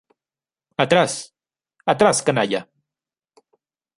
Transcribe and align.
¡atrás!...¡ 0.83 1.35
atrás, 1.91 2.23
canalla! 2.23 2.67